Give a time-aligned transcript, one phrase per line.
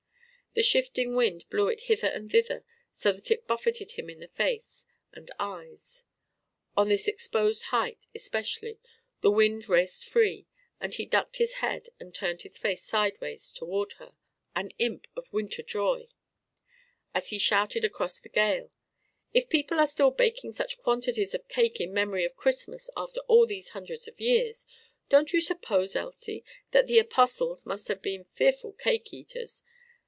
[0.53, 4.27] The shifting wind blew it hither and thither so that it buffeted him in the
[4.27, 6.03] face and eyes.
[6.75, 8.77] On this exposed height, especially,
[9.21, 10.47] the wind raced free;
[10.81, 14.13] and he ducked his head and turned his face sidewise toward her
[14.53, 16.09] an imp of winter joy
[17.13, 18.73] as he shouted across the gale:
[19.33, 23.45] "If people are still baking such quantities of cake in memory of Christmas after all
[23.45, 24.65] these hundreds of years,
[25.07, 29.63] don't you suppose, Elsie, that the Apostles must have been fearful cake eaters?